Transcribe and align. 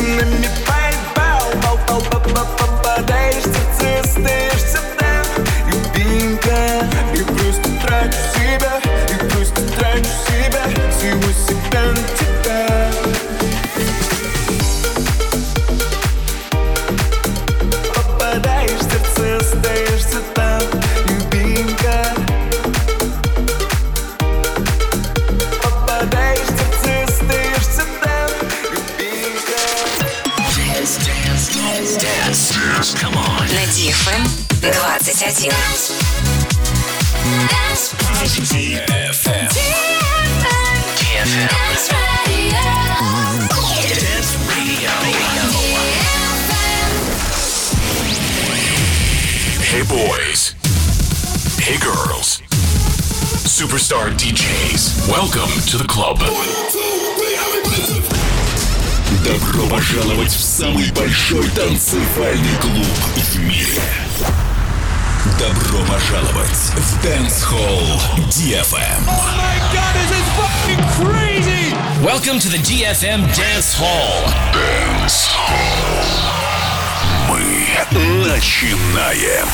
and 0.00 0.16
let 0.16 0.40
me 0.40 0.59
FM 72.81 73.27
Dance 73.35 73.73
Hall. 73.73 74.23
Dance 74.53 75.27
Hall. 75.35 76.05
Мы 77.27 77.67
начинаем. 78.25 79.45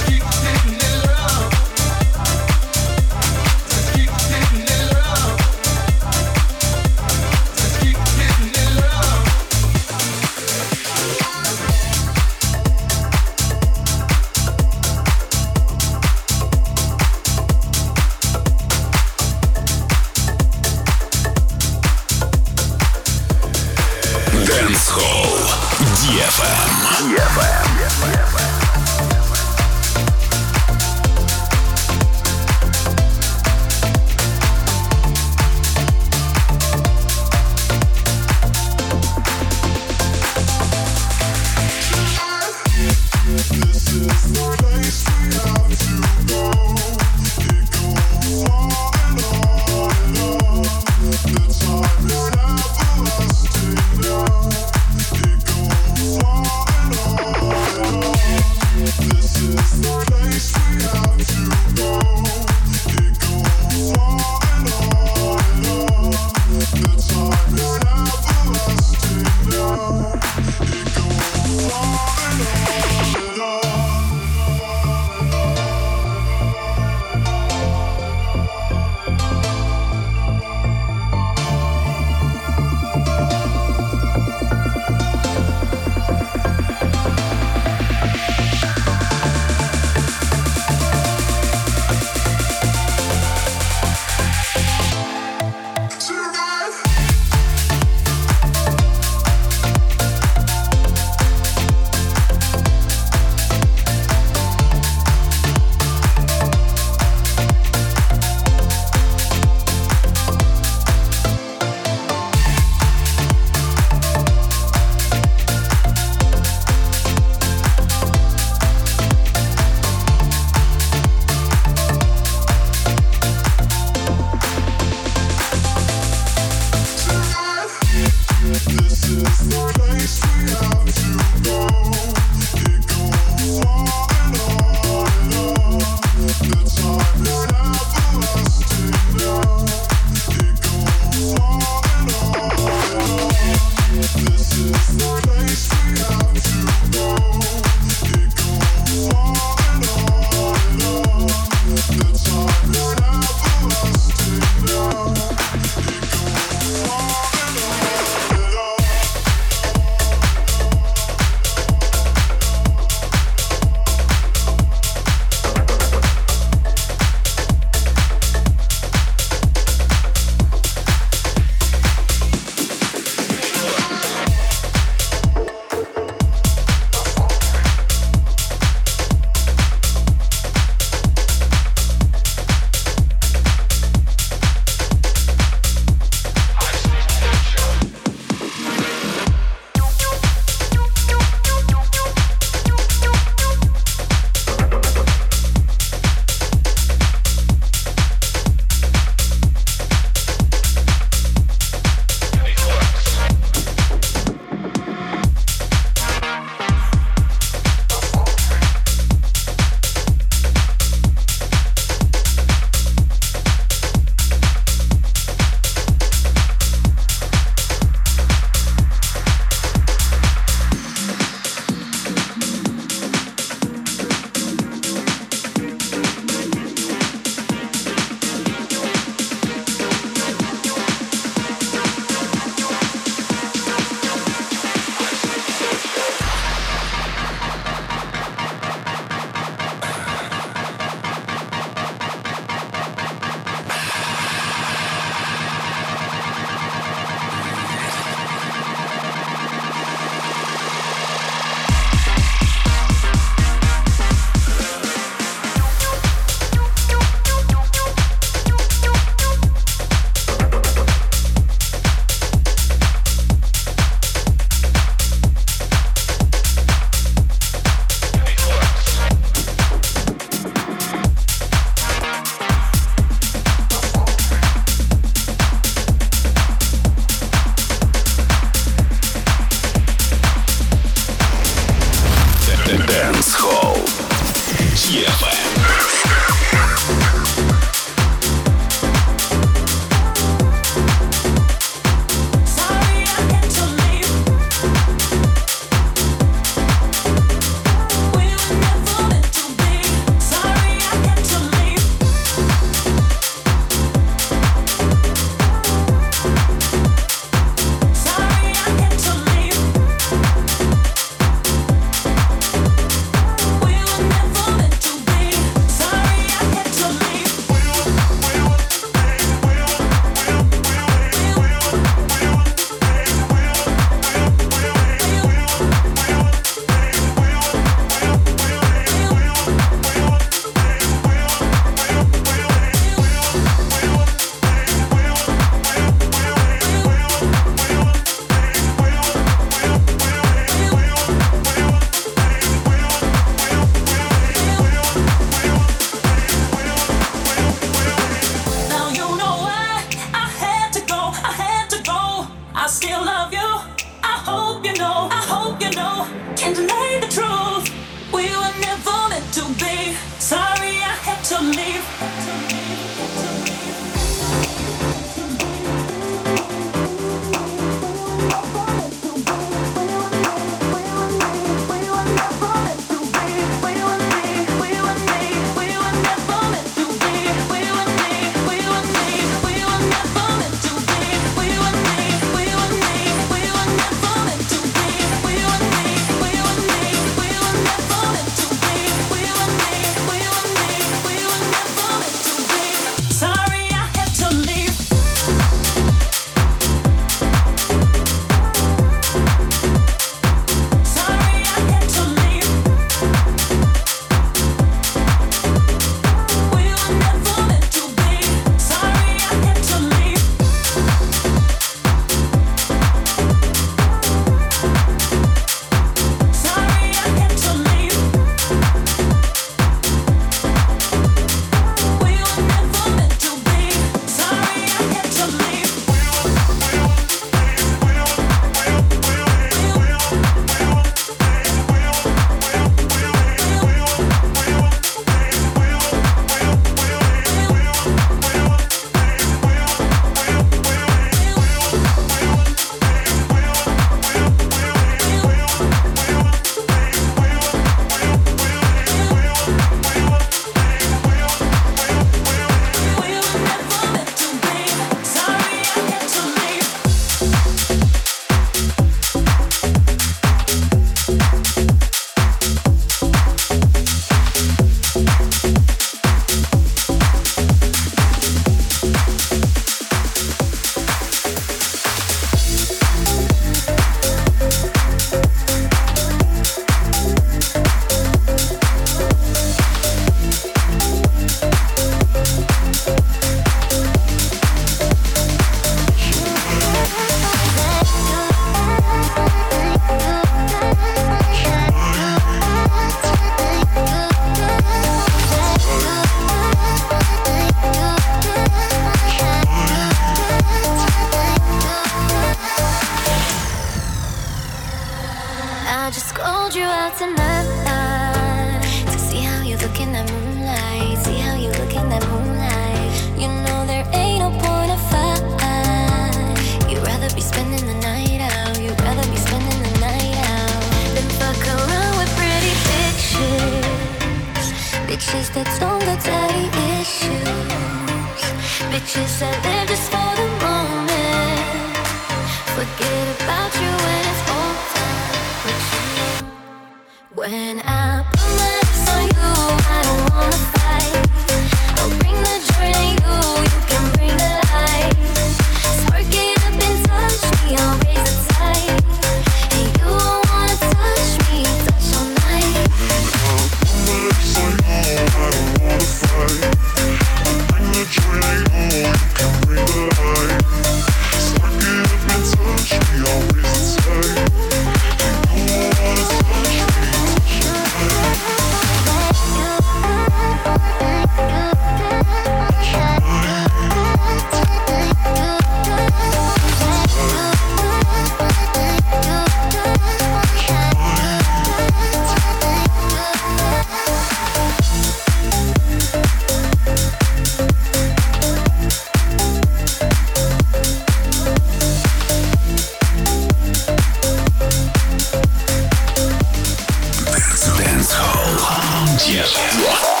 Мундир. 598.91 600.00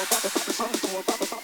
Papa, 0.00 0.16
Papa, 0.16 0.40
Papa, 0.56 1.02
Papa, 1.04 1.26
Papa, 1.26 1.39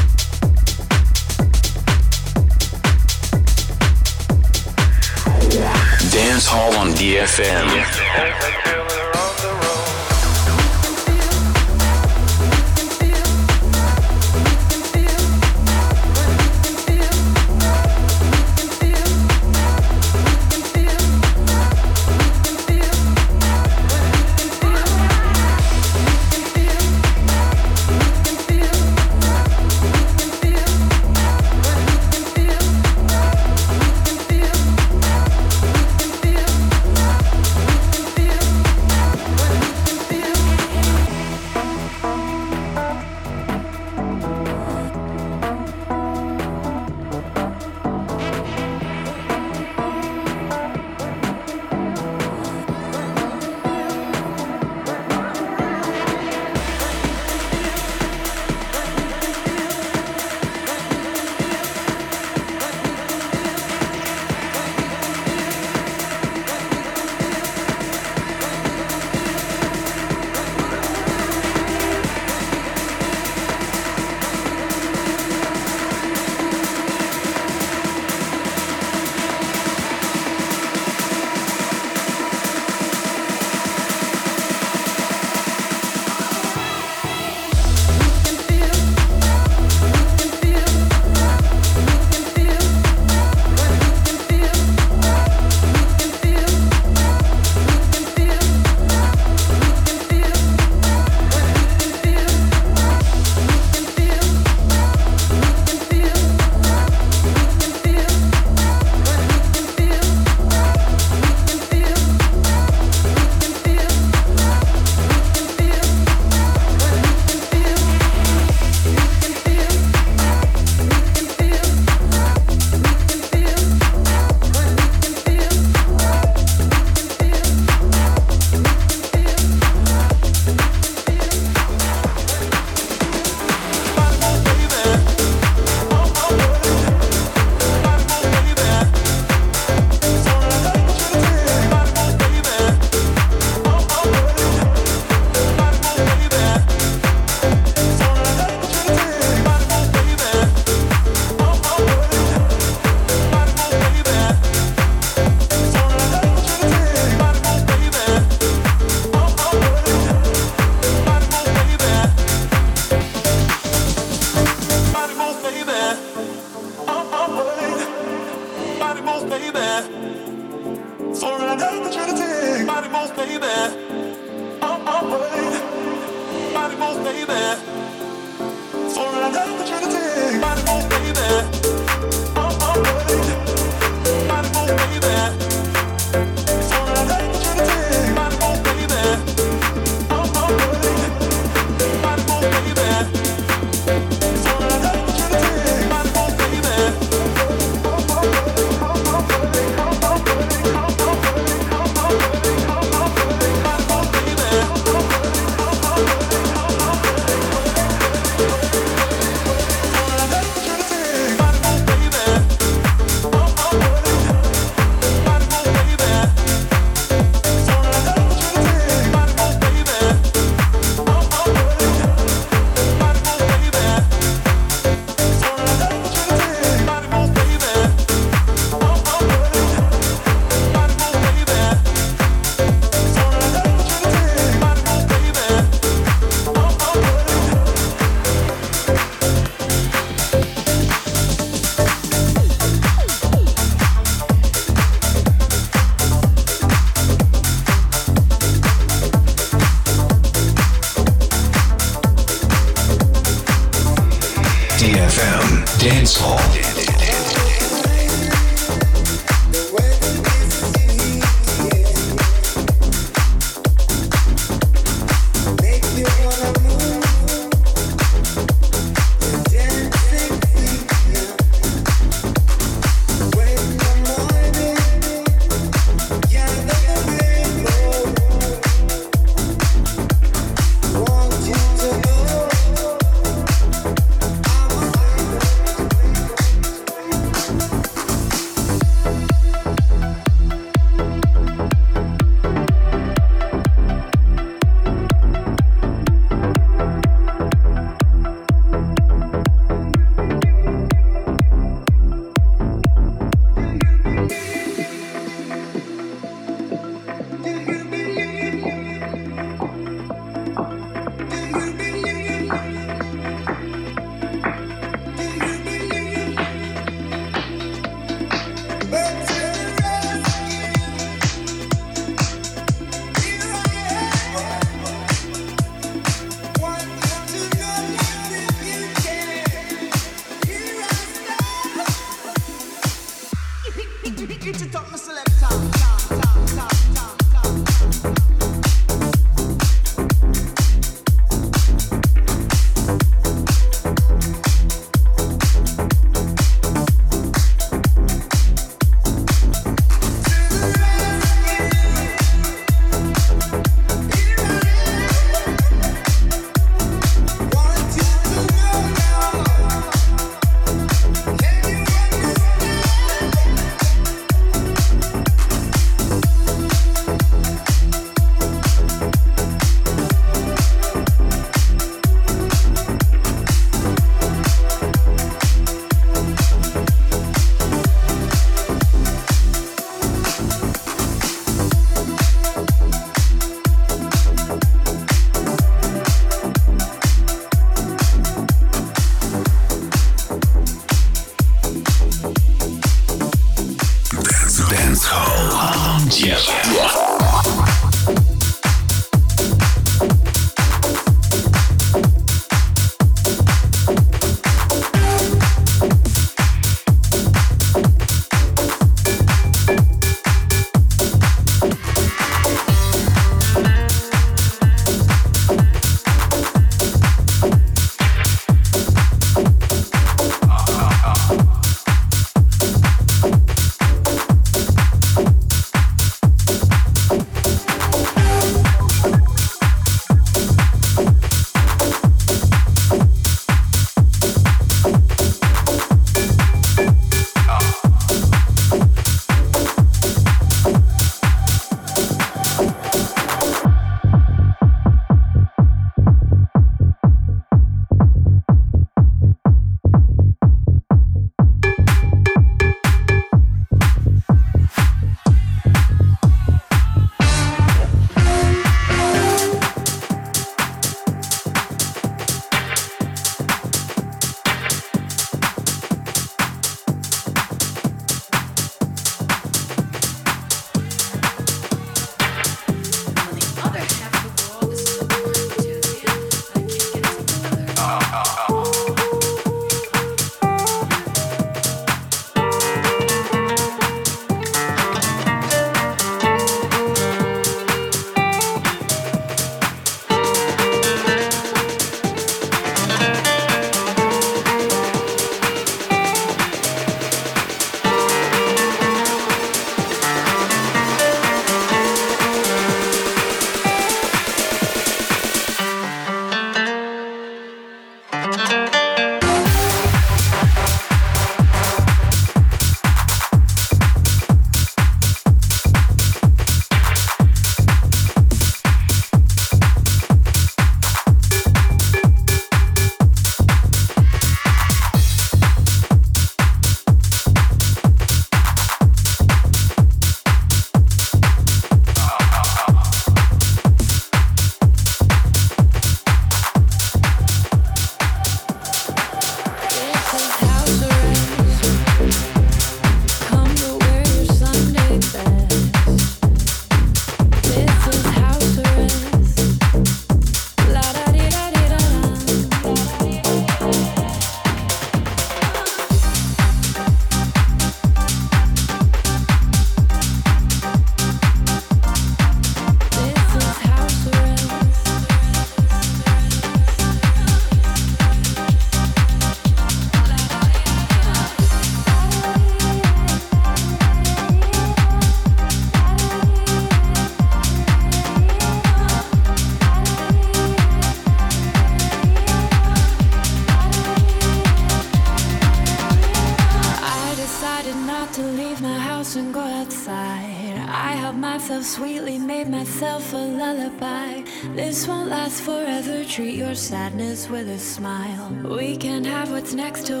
sadness 596.71 597.27
with 597.29 597.49
a 597.49 597.59
smile. 597.59 598.29
We 598.45 598.77
can 598.77 599.03
have 599.03 599.29
what's 599.29 599.53
next 599.53 599.87
to 599.87 600.00